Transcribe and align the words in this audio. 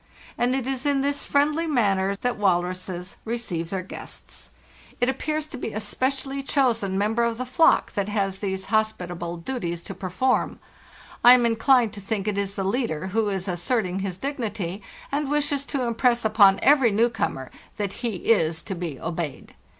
And 0.35 0.55
it 0.55 0.65
is 0.65 0.87
in 0.87 1.01
this 1.01 1.25
friendly 1.25 1.67
manner 1.67 2.15
that 2.21 2.35
walruses 2.35 3.17
receive 3.23 3.69
their 3.69 3.83
guests. 3.83 4.49
It 4.99 5.09
appears 5.09 5.45
IT.—25 5.45 5.51
386 5.59 5.99
FARTHEST 5.99 6.25
NORTH 6.25 6.31
to 6.31 6.33
be 6.33 6.41
a 6.41 6.43
specially 6.59 6.63
chosen 6.63 6.97
member 6.97 7.23
of 7.23 7.37
the 7.37 7.45
flock 7.45 7.93
that 7.93 8.09
has 8.09 8.39
these 8.39 8.65
hospitable 8.73 9.37
duties 9.37 9.83
to 9.83 9.93
perform. 9.93 10.57
I 11.23 11.33
am_ 11.33 11.43
inclined 11.45 11.93
to 11.93 12.01
think 12.01 12.27
it 12.27 12.39
is 12.39 12.55
the 12.55 12.63
leader, 12.63 13.05
who 13.09 13.29
is 13.29 13.47
asserting 13.47 13.99
his 13.99 14.17
dignity, 14.17 14.81
and 15.11 15.29
wishes 15.29 15.65
to 15.65 15.83
impress 15.83 16.25
upon 16.25 16.57
every 16.63 16.89
new 16.89 17.07
comer 17.09 17.51
that 17.77 17.93
he 18.01 18.15
is 18.33 18.63
to 18.63 18.73
be 18.73 18.99
obeyed. 18.99 19.53